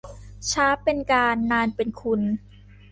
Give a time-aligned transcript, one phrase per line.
[0.51, 2.21] ช้าเป็นการ นานเป็นคุณ